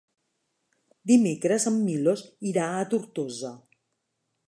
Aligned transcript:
Dimecres 1.11 1.69
en 1.73 1.79
Milos 1.89 2.25
irà 2.53 2.67
a 2.81 2.91
Tortosa. 2.95 3.57